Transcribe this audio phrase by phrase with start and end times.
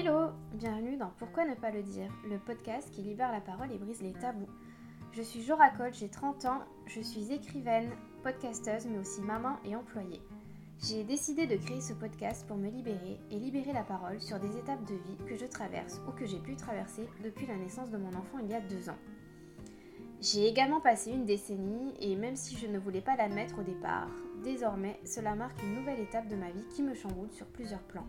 [0.00, 3.78] Hello, bienvenue dans Pourquoi ne pas le dire, le podcast qui libère la parole et
[3.78, 4.46] brise les tabous.
[5.10, 7.90] Je suis Jora Coach, j'ai 30 ans, je suis écrivaine,
[8.22, 10.22] podcasteuse mais aussi maman et employée.
[10.84, 14.56] J'ai décidé de créer ce podcast pour me libérer et libérer la parole sur des
[14.56, 17.98] étapes de vie que je traverse ou que j'ai pu traverser depuis la naissance de
[17.98, 18.98] mon enfant il y a deux ans.
[20.20, 24.10] J'ai également passé une décennie et même si je ne voulais pas l'admettre au départ,
[24.44, 28.06] désormais cela marque une nouvelle étape de ma vie qui me chamboule sur plusieurs plans.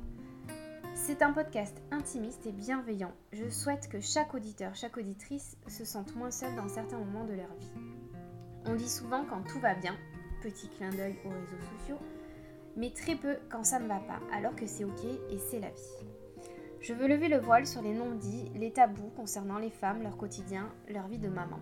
[1.10, 3.12] C'est un podcast intimiste et bienveillant.
[3.34, 7.34] Je souhaite que chaque auditeur, chaque auditrice se sente moins seul dans certains moments de
[7.34, 7.71] leur vie.
[8.68, 9.96] On dit souvent quand tout va bien,
[10.43, 11.98] petit clin d'œil aux réseaux sociaux,
[12.78, 15.71] mais très peu quand ça ne va pas, alors que c'est ok et c'est la
[15.71, 16.06] vie.
[16.79, 20.71] Je veux lever le voile sur les non-dits, les tabous concernant les femmes, leur quotidien,
[20.89, 21.60] leur vie de maman.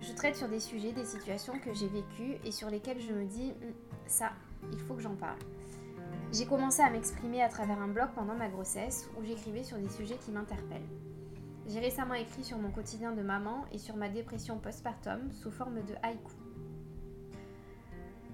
[0.00, 3.26] Je traite sur des sujets, des situations que j'ai vécues et sur lesquelles je me
[3.26, 3.74] dis, hum,
[4.06, 4.30] ça,
[4.72, 5.36] il faut que j'en parle.
[6.32, 9.90] J'ai commencé à m'exprimer à travers un blog pendant ma grossesse où j'écrivais sur des
[9.90, 10.88] sujets qui m'interpellent.
[11.66, 15.82] J'ai récemment écrit sur mon quotidien de maman et sur ma dépression postpartum sous forme
[15.84, 16.32] de haïku.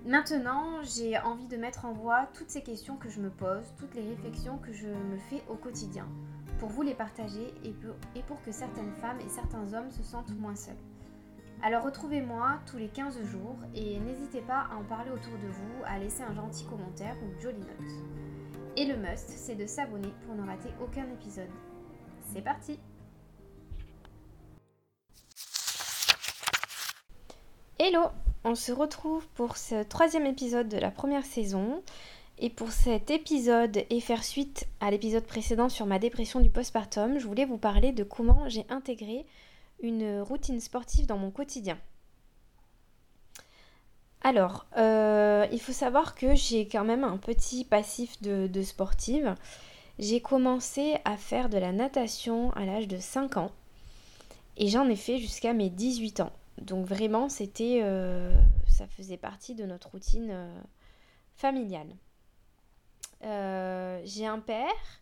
[0.06, 3.96] Maintenant, j'ai envie de mettre en voix toutes ces questions que je me pose, toutes
[3.96, 6.06] les réflexions que je me fais au quotidien,
[6.60, 7.74] pour vous les partager et
[8.22, 10.76] pour, que certaines femmes et certains hommes se sentent moins seuls.
[11.60, 15.82] Alors retrouvez-moi tous les 15 jours et n'hésitez pas à en parler autour de vous,
[15.86, 18.76] à laisser un gentil commentaire ou une jolie note.
[18.76, 21.50] Et le must, c'est de s'abonner pour ne rater aucun épisode.
[22.32, 22.78] C'est parti
[27.80, 28.02] Hello
[28.44, 31.82] On se retrouve pour ce troisième épisode de la première saison.
[32.38, 37.18] Et pour cet épisode et faire suite à l'épisode précédent sur ma dépression du postpartum,
[37.18, 39.26] je voulais vous parler de comment j'ai intégré
[39.80, 41.78] une routine sportive dans mon quotidien.
[44.22, 49.34] Alors, euh, il faut savoir que j'ai quand même un petit passif de, sportive.
[49.98, 53.52] J'ai commencé à faire de la natation à l'âge de 5 ans
[54.56, 56.32] et j'en ai fait jusqu'à mes 18 ans.
[56.60, 58.34] Donc vraiment, c'était, euh,
[58.68, 60.60] ça faisait partie de notre routine euh,
[61.36, 61.94] familiale.
[64.04, 65.00] j'ai un père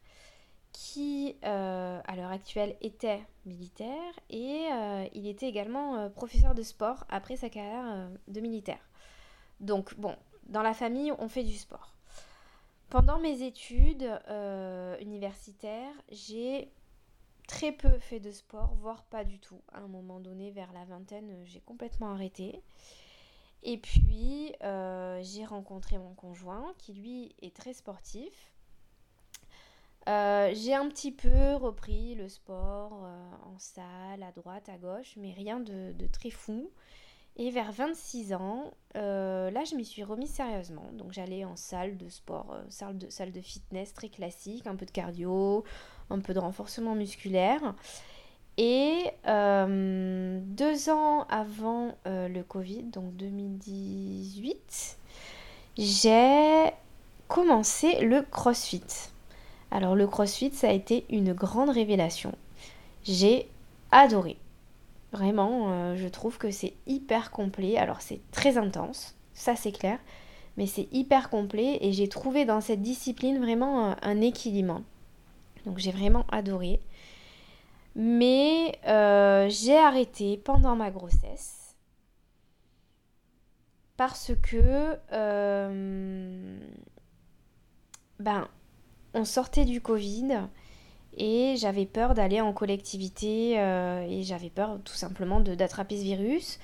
[0.77, 6.63] qui, euh, à l'heure actuelle, était militaire et euh, il était également euh, professeur de
[6.63, 8.87] sport après sa carrière de militaire.
[9.61, 10.15] Donc, bon,
[10.49, 11.95] dans la famille, on fait du sport.
[12.91, 14.07] Pendant mes études
[15.01, 16.71] universitaires, j'ai
[17.49, 19.63] très peu fait de sport, voire pas du tout.
[19.73, 22.61] À un moment donné, vers la vingtaine, j'ai complètement arrêté.
[23.63, 28.56] Et puis, j'ai rencontré mon conjoint qui, lui, est très sportif.
[30.09, 35.15] Euh, j'ai un petit peu repris le sport euh, en salle, à droite, à gauche,
[35.17, 36.71] mais rien de, très fou.
[37.39, 40.91] Et vers 26 ans, euh, là, je m'y suis remise sérieusement.
[40.93, 44.87] Donc, j'allais en salle de sport, salle, de, salle de fitness très classique, un peu
[44.87, 45.65] de cardio,
[46.09, 47.75] un peu de renforcement musculaire.
[48.59, 54.97] Et deux ans avant le Covid, donc 2018,
[55.77, 56.71] j'ai
[57.29, 59.11] commencé le CrossFit.
[59.77, 62.33] Alors le CrossFit, ça a été une grande révélation.
[63.05, 63.47] J'ai
[63.91, 64.39] adoré.
[65.13, 67.77] Vraiment, euh, je trouve que c'est hyper complet.
[67.77, 69.99] Alors c'est très intense, ça c'est clair,
[70.57, 74.81] mais c'est hyper complet et j'ai trouvé dans cette discipline vraiment un, équilibre.
[75.67, 76.81] Donc j'ai vraiment adoré.
[77.95, 81.77] Mais euh, j'ai arrêté pendant ma grossesse
[83.99, 86.59] parce que euh,
[88.19, 88.49] ben
[89.17, 90.43] on sortait du Covid
[91.17, 96.59] et j'avais peur d'aller en collectivité euh, et j'avais peur tout simplement d'attraper ce virus.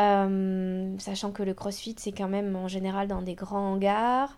[0.00, 4.36] Euh, sachant que le crossfit c'est quand même en général dans des grands hangars,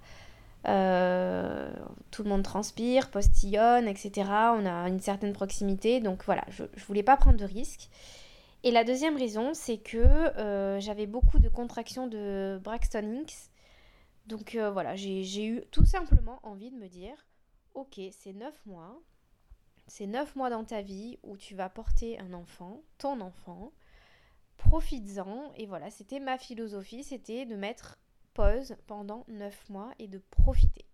[0.68, 1.72] euh,
[2.10, 4.28] tout le monde transpire, postillonne, etc.
[4.28, 7.88] On a une certaine proximité, donc voilà, je, ne voulais pas prendre de risques.
[8.64, 10.04] Et la deuxième raison, c'est que
[10.80, 13.50] j'avais beaucoup de contractions de Braxton Hicks.
[14.26, 17.14] Donc voilà, j'ai eu tout simplement envie de me dire,
[17.76, 19.00] ok, c'est neuf mois,
[19.86, 23.70] c'est neuf mois dans ta vie où tu vas porter un enfant, ton enfant,
[24.56, 27.98] profites-en, et voilà, c'était ma philosophie, c'était de mettre
[28.34, 30.86] pause pendant neuf mois et de profiter.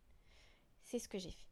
[0.82, 1.46] C'est ce que j'ai fait.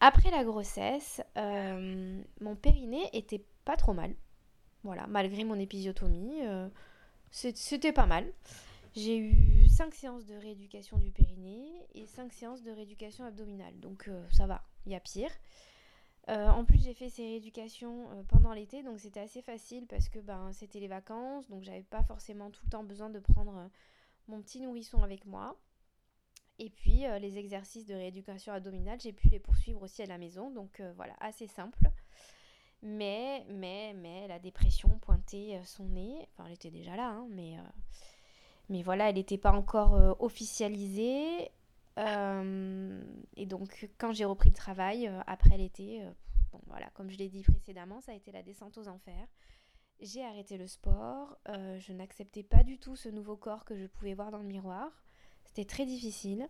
[0.00, 4.14] Après la grossesse, euh, mon périnée était pas trop mal.
[4.84, 6.68] Voilà, malgré mon épisiotomie, euh,
[7.30, 8.32] c'était pas mal.
[8.98, 13.78] J'ai eu 5 séances de rééducation du périnée et 5 séances de rééducation abdominale.
[13.78, 15.30] Donc euh, ça va, il y a pire.
[16.28, 20.08] Euh, en plus, j'ai fait ces rééducations euh, pendant l'été, donc c'était assez facile parce
[20.08, 23.70] que ben, c'était les vacances, donc j'avais pas forcément tout le temps besoin de prendre
[24.26, 25.56] mon petit nourrisson avec moi.
[26.58, 30.50] Et puis les exercices de rééducation abdominale, j'ai pu les poursuivre aussi à la maison.
[30.50, 31.88] Donc voilà, assez simple.
[32.82, 36.26] Mais, mais, mais la dépression pointait son nez.
[36.32, 37.58] Enfin, elle était déjà là, hein, mais,
[38.68, 41.50] mais voilà, elle n'était pas encore officialisée.
[41.96, 46.02] et donc, quand j'ai repris le travail, après l'été,
[46.66, 49.26] voilà, comme je l'ai dit précédemment, ça a été la descente aux enfers.
[50.00, 53.86] J'ai arrêté le sport, euh, je n'acceptais pas du tout ce nouveau corps que je
[53.86, 54.92] pouvais voir dans le miroir.
[55.44, 56.48] C'était très difficile.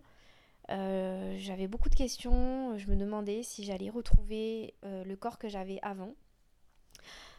[0.71, 5.49] Euh, j'avais beaucoup de questions, je me demandais si j'allais retrouver euh, le corps que
[5.49, 6.15] j'avais avant.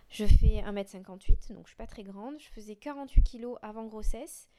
[0.09, 2.39] Je fais 1m58, donc je suis pas très grande.
[2.39, 4.49] Je faisais 48 kg avant grossesse.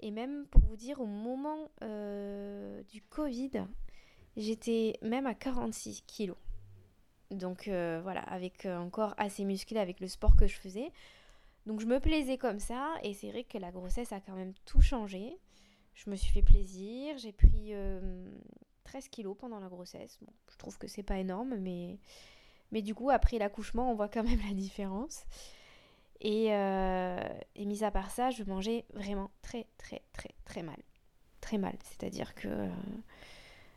[0.00, 3.64] Et même pour vous dire, au moment du Covid,
[4.36, 6.34] j'étais même à 46 kg.
[7.30, 10.90] Donc euh, voilà, avec euh, un corps assez musclé avec le sport que je faisais.
[11.66, 14.54] Donc je me plaisais comme ça et c'est vrai que la grossesse a quand même
[14.64, 15.36] tout changé.
[15.94, 17.72] Je me suis fait plaisir, j'ai pris
[18.84, 20.18] 13 euh, kilos pendant la grossesse.
[20.50, 24.40] Je trouve que c'est pas énorme, mais du coup après l'accouchement on voit quand même
[24.48, 25.24] la différence.
[26.20, 30.78] Et, et mis à part ça, je mangeais vraiment très très très très mal.
[31.40, 31.76] Très mal.
[31.84, 32.48] C'est-à-dire que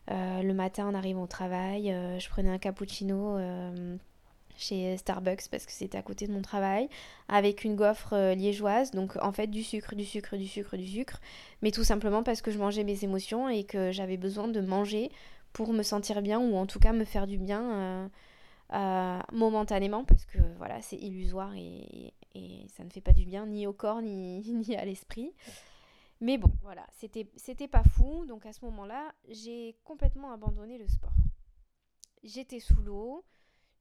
[0.09, 3.95] euh, le matin, en arrivant au travail, euh, je prenais un cappuccino euh,
[4.57, 6.89] chez Starbucks parce que c'était à côté de mon travail,
[7.29, 11.19] avec une gaufre liégeoise, donc en fait du sucre, du sucre, du sucre, du sucre,
[11.61, 15.09] mais tout simplement parce que je mangeais mes émotions et que j'avais besoin de manger
[15.53, 18.09] pour me sentir bien ou en tout cas me faire du bien
[19.31, 23.67] momentanément parce que voilà, c'est illusoire et, et, ça ne fait pas du bien ni
[23.67, 25.33] au corps ni, à l'esprit.
[26.19, 28.25] Mais bon, voilà, c'était, c'était pas fou.
[28.25, 31.13] Donc à ce moment-là, j'ai complètement abandonné le sport.
[32.23, 33.25] J'étais sous l'eau,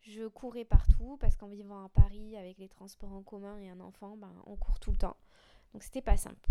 [0.01, 3.81] je courais partout parce qu'en vivant à Paris avec les transports en commun et un
[3.81, 5.17] enfant, ben, on court tout le temps.
[5.73, 6.51] Donc c'était pas simple.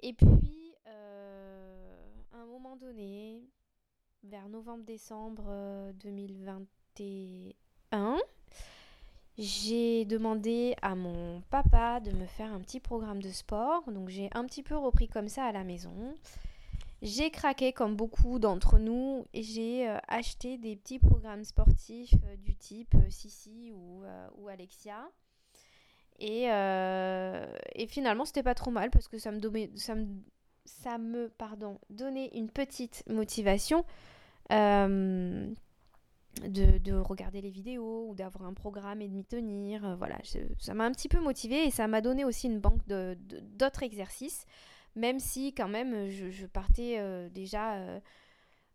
[0.00, 1.96] Et puis, euh,
[2.32, 3.42] à un moment donné,
[4.22, 6.74] vers novembre-décembre 2021,
[7.92, 8.18] euh,
[9.38, 13.82] j'ai demandé à mon papa de me faire un petit programme de sport.
[13.90, 16.14] Donc j'ai un petit peu repris comme ça à la maison.
[17.02, 22.36] J'ai craqué comme beaucoup d'entre nous et j'ai euh, acheté des petits programmes sportifs euh,
[22.36, 24.02] du type euh, Sissi ou,
[24.38, 25.06] ou Alexia.
[26.18, 29.38] Et, et finalement, c'était pas trop mal parce que ça me,
[29.76, 30.06] ça me,
[30.64, 33.84] ça me pardon, donnait une petite motivation
[36.42, 39.84] de, regarder les vidéos ou d'avoir un programme et de m'y tenir.
[39.84, 40.18] Euh, voilà,
[40.58, 44.46] ça m'a un petit peu motivée et ça m'a donné aussi une banque d'autres exercices,
[44.94, 47.76] même si quand même je, partais euh, déjà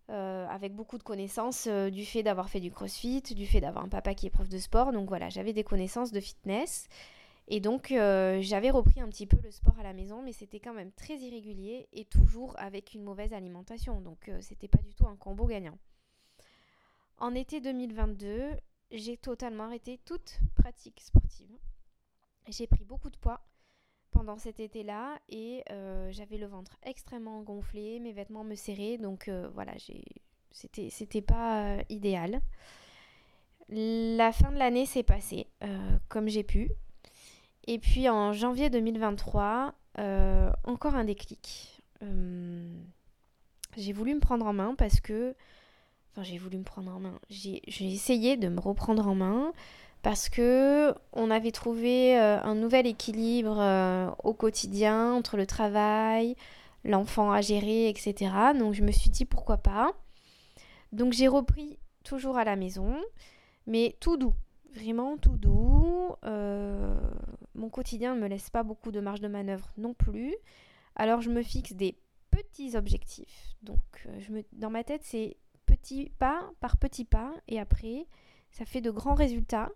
[0.10, 3.90] euh, avec beaucoup de connaissances du fait d'avoir fait du crossfit, du fait d'avoir un
[3.90, 4.92] papa qui est prof de sport.
[4.92, 6.88] Donc voilà, j'avais des connaissances de fitness.
[7.48, 10.74] Et donc j'avais repris un petit peu le sport à la maison, mais c'était quand
[10.74, 14.00] même très irrégulier et toujours avec une mauvaise alimentation.
[14.00, 15.78] Donc c'était pas du tout un combo gagnant.
[17.22, 18.58] En été 2022,
[18.90, 21.56] j'ai totalement arrêté toute pratique sportive.
[22.48, 23.46] J'ai pris beaucoup de poids
[24.10, 29.28] pendant cet été-là et euh, j'avais le ventre extrêmement gonflé, mes vêtements me serraient, donc
[29.28, 29.74] euh, voilà,
[30.50, 32.42] c'était, c'était pas euh, idéal.
[33.70, 35.46] La fin de l'année s'est passée
[36.10, 36.72] comme j'ai pu.
[37.68, 39.76] Et puis en janvier 2023,
[40.64, 41.84] encore un déclic.
[43.78, 45.36] j'ai voulu me prendre en main parce que
[46.12, 47.20] Enfin, j'ai voulu me prendre en main.
[47.30, 49.54] J'ai essayé de me reprendre en main
[50.02, 56.36] parce que on avait trouvé euh, un nouvel équilibre euh, au quotidien entre le travail,
[56.84, 58.34] l'enfant à gérer, etc.
[58.58, 59.94] Donc je me suis dit pourquoi pas?
[60.92, 62.98] Donc j'ai repris toujours à la maison,
[63.66, 64.34] mais tout doux,
[64.74, 66.16] vraiment tout doux.
[66.26, 67.00] Euh,
[67.56, 70.36] mon quotidien ne me laisse pas beaucoup de marge de manœuvre non plus.
[70.96, 71.96] Alors je me fixe des
[72.32, 73.56] petits objectifs.
[73.62, 73.80] Donc
[74.20, 75.38] je me, dans ma tête c'est
[75.82, 78.08] petit pas par petit pas et après
[78.52, 79.70] ça fait de grands résultats.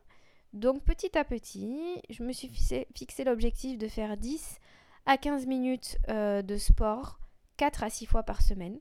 [0.53, 4.59] Donc petit à petit, je me suis fixé, l'objectif de faire 10
[5.05, 7.19] à 15 minutes euh, de sport
[7.57, 8.79] 4 à 6 fois par semaine.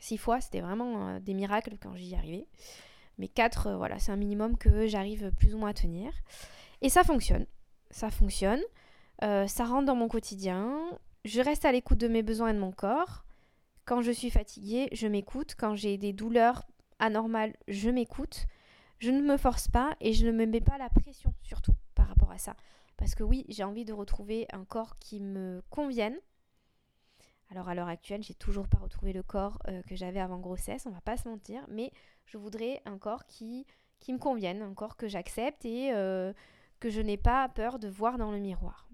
[0.00, 2.46] 6 fois, c'était vraiment euh, des miracles quand j'y arrivais.
[3.18, 6.12] Mais 4, euh, voilà, c'est un minimum que j'arrive plus ou moins à tenir.
[6.80, 7.46] Et ça fonctionne.
[7.90, 8.62] Ça fonctionne.
[9.20, 10.78] ça rentre dans mon quotidien.
[11.24, 13.24] Je reste à l'écoute de mes besoins et de mon corps.
[13.90, 15.56] Quand je suis fatiguée, je m'écoute.
[15.58, 16.62] Quand j'ai des douleurs
[17.00, 18.46] anormales, je m'écoute.
[19.00, 22.06] Je ne me force pas et je ne me mets pas la pression, surtout par
[22.06, 22.54] rapport à ça.
[22.96, 26.16] Parce que oui, j'ai envie de retrouver un corps qui me convienne.
[27.50, 30.86] Alors à l'heure actuelle, j'ai toujours pas retrouvé le corps euh, que j'avais avant grossesse,
[30.86, 31.90] on va pas se mentir, mais
[32.26, 33.66] je voudrais un corps qui,
[33.98, 36.32] qui me convienne, un corps que j'accepte et euh,
[36.78, 38.89] que je n'ai pas peur de voir dans le miroir.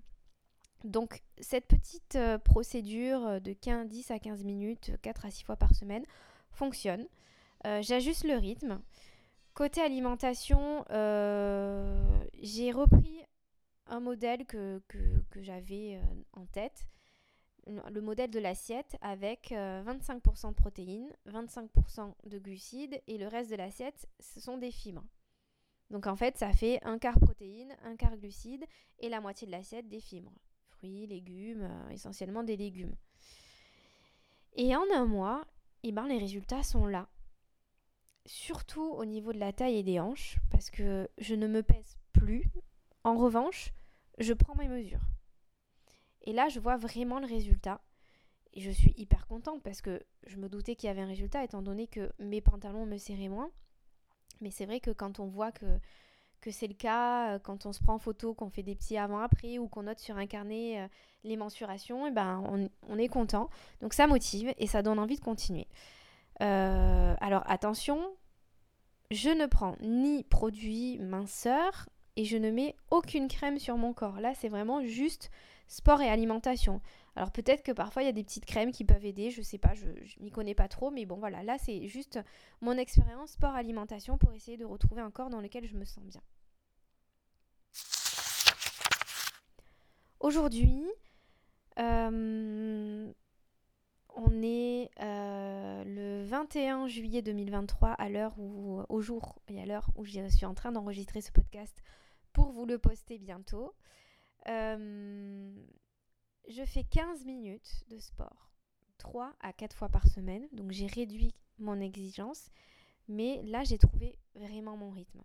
[0.84, 5.56] Donc cette petite euh, procédure de 15, 10 à 15 minutes, 4 à 6 fois
[5.56, 6.04] par semaine,
[6.50, 7.06] fonctionne.
[7.66, 8.80] Euh, j'ajuste le rythme.
[9.54, 13.20] Côté alimentation, euh, j'ai repris
[13.86, 16.00] un modèle que, que j'avais
[16.34, 16.86] en tête,
[17.66, 23.56] le modèle de l'assiette avec 25% de protéines, 25% de glucides et le reste de
[23.56, 25.04] l'assiette, ce sont des fibres.
[25.90, 28.66] Donc en fait, ça fait un quart protéines, un quart glucides
[28.98, 30.32] et la moitié de l'assiette des fibres
[30.76, 32.94] fruits, légumes, euh, essentiellement des légumes.
[34.54, 35.46] Et en un mois,
[35.82, 37.08] eh ben, les résultats sont là.
[38.24, 41.96] Surtout au niveau de la taille et des hanches, parce que je ne me pèse
[42.12, 42.50] plus.
[43.04, 43.72] En revanche,
[44.18, 45.04] je prends mes mesures.
[46.22, 47.80] Et là, je vois vraiment le résultat.
[48.52, 51.44] Et je suis hyper contente parce que je me doutais qu'il y avait un résultat
[51.44, 53.50] étant donné que mes pantalons me serraient moins.
[54.40, 55.78] Mais c'est vrai que quand on voit que
[56.50, 59.58] c'est le cas euh, quand on se prend en photo, qu'on fait des petits avant-après
[59.58, 60.88] ou qu'on note sur un carnet euh,
[61.24, 62.42] les mensurations, et ben
[62.88, 63.50] on, est content.
[63.80, 65.66] Donc ça motive et ça donne envie de continuer.
[66.40, 68.00] Euh, alors attention,
[69.10, 74.20] je ne prends ni produit minceur et je ne mets aucune crème sur mon corps.
[74.20, 75.30] Là, c'est vraiment juste
[75.68, 76.80] sport et alimentation.
[77.16, 79.58] Alors peut-être que parfois il y a des petites crèmes qui peuvent aider, je sais
[79.58, 82.20] pas, je, je m'y connais pas trop, mais bon voilà, là c'est juste
[82.60, 86.20] mon expérience sport-alimentation pour essayer de retrouver un corps dans lequel je me sens bien.
[90.20, 90.82] Aujourd'hui,
[91.78, 93.12] euh,
[94.14, 99.90] on est euh, le 21 juillet 2023 à l'heure où, au jour et à l'heure
[99.94, 101.82] où je suis en train d'enregistrer ce podcast
[102.32, 103.74] pour vous le poster bientôt.
[104.48, 105.52] Euh,
[106.48, 108.50] je fais 15 minutes de sport,
[108.96, 110.48] 3 à 4 fois par semaine.
[110.52, 112.50] Donc j'ai réduit mon exigence,
[113.06, 115.22] mais là j'ai trouvé vraiment mon rythme.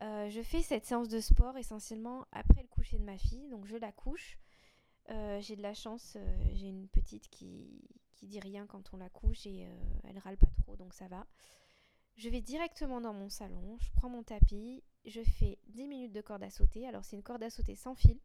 [0.00, 3.76] Je fais cette séance de sport essentiellement après le coucher de ma fille, donc je
[3.76, 4.38] la couche.
[5.10, 8.96] Euh, j'ai de la chance, euh, j'ai une petite qui, qui dit rien quand on
[8.96, 9.68] la couche et
[10.04, 11.26] elle râle pas trop, donc ça va.
[12.16, 16.22] Je vais directement dans mon salon, je prends mon tapis, je fais 10 minutes de
[16.22, 16.88] corde à sauter.
[16.88, 18.18] Alors c'est une corde à sauter sans fil,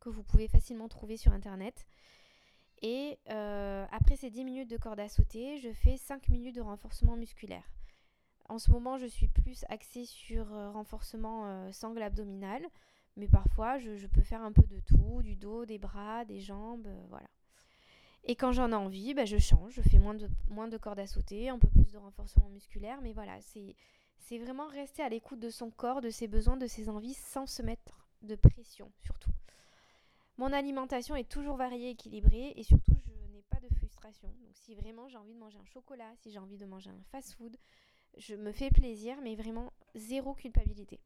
[0.00, 1.86] que vous pouvez facilement trouver sur internet.
[2.82, 6.60] Et euh, après ces 10 minutes de corde à sauter, je fais 5 minutes de
[6.60, 7.64] renforcement musculaire.
[8.48, 12.62] En ce moment, je suis plus axée sur euh, renforcement euh, sangle abdominal,
[13.16, 16.88] mais parfois je, peux faire un peu de tout, du dos, des bras, des jambes,
[17.08, 17.28] voilà.
[18.24, 21.00] Et quand j'en ai envie, bah, je change, je fais moins de, moins de cordes
[21.00, 23.74] à sauter, un peu plus de renforcement musculaire, mais voilà, c'est,
[24.18, 27.46] c'est vraiment rester à l'écoute de son corps, de ses besoins, de ses envies, sans
[27.46, 29.30] se mettre de pression surtout.
[30.38, 34.28] Mon alimentation est toujours variée, équilibrée et surtout je n'ai pas de frustration.
[34.28, 37.02] Donc si vraiment j'ai envie de manger un chocolat, si j'ai envie de manger un
[37.10, 37.56] fast-food,
[38.16, 41.00] je me fais plaisir mais vraiment zéro culpabilité.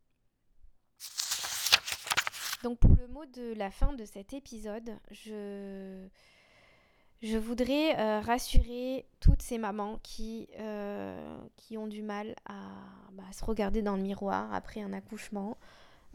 [2.62, 6.06] Donc pour le mot de la fin de cet épisode, je,
[7.22, 12.54] je voudrais euh, rassurer toutes ces mamans qui, euh, qui ont du mal à,
[13.12, 15.56] bah, à, se regarder dans le miroir après un accouchement,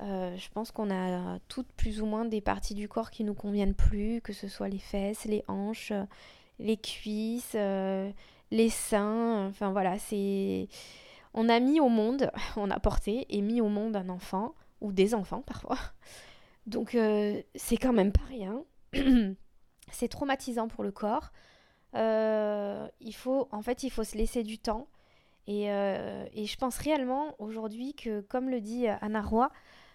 [0.02, 3.36] euh, je pense qu'on a toutes plus ou moins des parties du corps qui nous
[3.36, 5.94] conviennent plus, que ce soit les fesses, les hanches,
[6.60, 9.48] les cuisses, les seins.
[9.48, 10.68] Enfin voilà, c'est.
[11.34, 14.92] On a mis au monde, on a porté et mis au monde un enfant, ou
[14.92, 15.78] des enfants parfois.
[16.66, 18.64] Donc euh, c'est quand même pas rien.
[19.92, 21.32] c'est traumatisant pour le corps.
[21.94, 24.88] il faut, en fait, il faut se laisser du temps.
[25.48, 29.52] Et, et je pense réellement aujourd'hui que, comme le dit Anna Roy,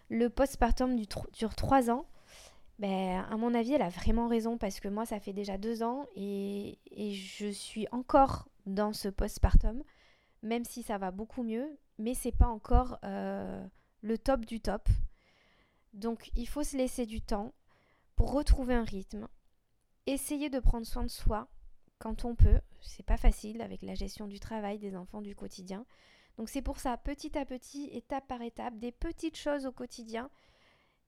[0.09, 2.07] le postpartum dure trois ans.
[2.79, 5.83] Ben, à mon avis, elle a vraiment raison parce que moi, ça fait déjà deux
[5.83, 9.83] ans et, je suis encore dans ce postpartum,
[10.43, 13.65] même si ça va beaucoup mieux, mais c'est pas encore euh,
[14.03, 14.89] le top du top.
[15.97, 17.53] Donc, il faut se laisser du temps
[18.15, 19.29] pour retrouver un rythme,
[20.07, 21.49] essayer de prendre soin de soi
[21.99, 22.61] quand on peut.
[22.81, 25.85] C'est pas facile avec la gestion du travail, des enfants, du quotidien.
[26.37, 30.31] Donc c'est pour ça, petit à petit, étape par étape, des petites choses au quotidien,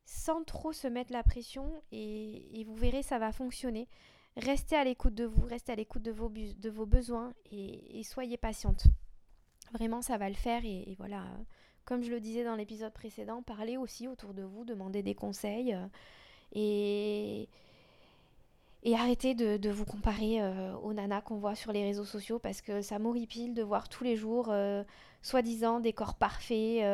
[0.05, 3.89] sans trop se mettre la pression, et, vous verrez, ça va fonctionner.
[4.37, 8.39] Restez à l'écoute de vous, restez à l'écoute de vos, de vos besoins, et, soyez
[8.39, 8.85] patiente.
[9.73, 11.27] Vraiment, ça va le faire, et, voilà,
[11.89, 15.75] comme je le disais dans l'épisode précédent, parlez aussi autour de vous, demandez des conseils,
[15.75, 17.47] euh,
[18.83, 22.61] et arrêtez de, vous comparer euh, aux nanas qu'on voit sur les réseaux sociaux parce
[22.61, 24.85] que ça m'horripile de voir tous les jours, euh,
[25.23, 26.85] soi-disant, des corps parfaits,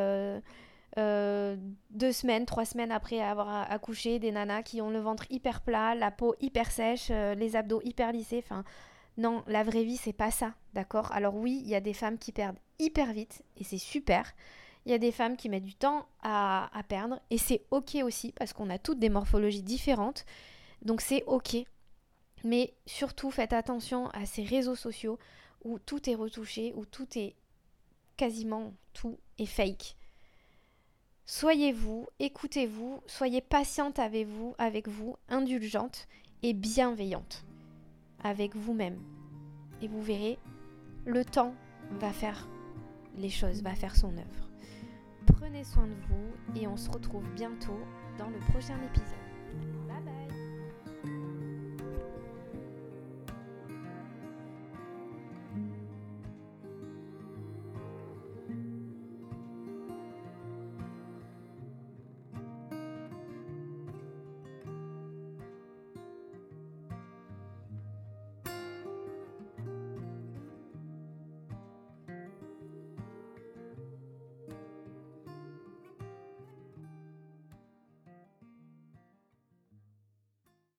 [0.95, 5.93] deux semaines, trois semaines après avoir accouché, des nanas qui ont le ventre hyper plat,
[5.93, 8.41] la peau hyper sèche, les abdos hyper lissés.
[8.45, 8.63] Enfin,
[9.17, 11.11] non, la vraie vie, c'est pas ça, d'accord?
[11.11, 14.33] Alors oui, il y a des femmes qui perdent hyper vite et c'est super.
[14.85, 18.31] Il y a des femmes qui mettent du temps à, perdre et c'est ok aussi
[18.33, 20.25] parce qu'on a toutes des morphologies différentes.
[20.83, 21.57] Donc c'est ok.
[22.43, 25.17] Mais surtout faites attention à ces réseaux sociaux
[25.63, 27.35] où tout est retouché, où tout est
[28.17, 29.95] quasiment tout est fake.
[31.25, 36.07] Soyez vous, écoutez-vous, soyez patiente avec vous, avec vous, indulgente
[36.43, 37.43] et bienveillante
[38.25, 38.99] avec vous-même.
[39.81, 40.37] Et vous verrez,
[41.05, 41.53] le temps
[41.99, 42.47] va faire
[43.17, 44.44] les choses, va faire son œuvre.
[45.25, 47.79] Prenez soin de vous et on se retrouve bientôt
[48.17, 49.25] dans le prochain épisode.